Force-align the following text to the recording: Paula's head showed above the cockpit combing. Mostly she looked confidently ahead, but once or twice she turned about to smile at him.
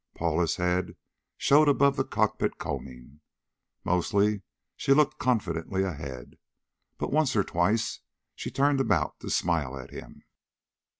Paula's 0.15 0.55
head 0.55 0.95
showed 1.37 1.69
above 1.69 1.95
the 1.95 2.03
cockpit 2.03 2.57
combing. 2.57 3.21
Mostly 3.83 4.41
she 4.75 4.95
looked 4.95 5.19
confidently 5.19 5.83
ahead, 5.83 6.39
but 6.97 7.13
once 7.13 7.35
or 7.35 7.43
twice 7.43 7.99
she 8.33 8.49
turned 8.49 8.79
about 8.81 9.19
to 9.19 9.29
smile 9.29 9.77
at 9.77 9.91
him. 9.91 10.23